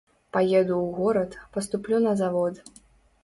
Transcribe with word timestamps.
Паеду 0.35 0.75
ў 0.79 0.87
горад, 0.99 1.31
паступлю 1.57 1.99
на 2.07 2.13
завод. 2.21 2.53